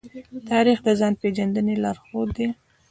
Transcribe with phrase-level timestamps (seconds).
[0.49, 2.47] تاریخ د ځان پېژندنې لارښود دی.